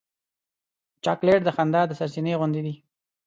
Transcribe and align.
چاکلېټ 1.03 1.39
د 1.45 1.49
خندا 1.55 1.81
د 1.87 1.91
سرچېنې 1.99 2.33
غوندې 2.39 2.61
دی. 2.65 2.73